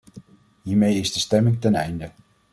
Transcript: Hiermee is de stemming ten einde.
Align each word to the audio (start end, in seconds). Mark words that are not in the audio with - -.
Hiermee 0.65 0.99
is 0.99 1.13
de 1.13 1.19
stemming 1.19 1.61
ten 1.61 1.75
einde. 1.75 2.11